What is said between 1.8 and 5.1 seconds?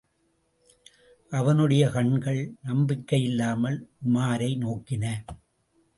கண்கள் நம்பிக்கையில்லாமல் உமாரை நோக்கின.